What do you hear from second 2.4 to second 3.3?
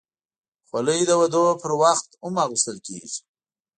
اغوستل کېږي.